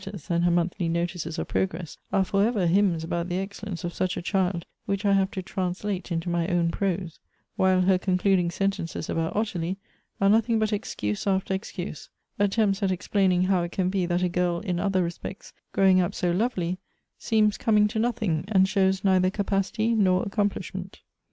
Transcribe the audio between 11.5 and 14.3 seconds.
ex cuse— attempts at explaining how it can be that a